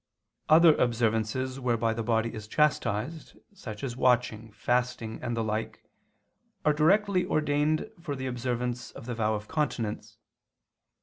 Other 0.49 0.73
observances 0.77 1.59
whereby 1.59 1.93
the 1.93 2.01
body 2.01 2.33
is 2.33 2.47
chastised, 2.47 3.37
such 3.53 3.83
as 3.83 3.95
watching, 3.95 4.51
fasting, 4.51 5.19
and 5.21 5.37
the 5.37 5.43
like, 5.43 5.83
are 6.65 6.73
directly 6.73 7.23
ordained 7.23 7.87
for 8.01 8.15
the 8.15 8.25
observance 8.25 8.89
of 8.89 9.05
the 9.05 9.13
vow 9.13 9.35
of 9.35 9.47
continence. 9.47 10.17